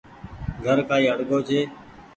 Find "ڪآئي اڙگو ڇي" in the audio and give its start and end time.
0.89-1.59